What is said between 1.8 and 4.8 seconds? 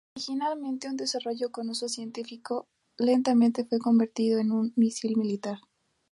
científico, lentamente fue convertido en un